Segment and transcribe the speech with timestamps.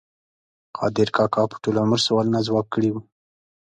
[0.77, 3.01] قادر کاکا په ټول عمر سوالونه ځواب کړي وو.